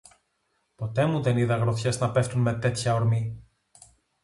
Ποτέ 0.75 1.05
μου 1.05 1.21
δεν 1.21 1.37
είδα 1.37 1.55
γροθιές 1.57 1.99
να 1.99 2.11
πέφτουν 2.11 2.41
με 2.41 2.53
τέτοια 2.53 2.93
ορμή 2.93 3.43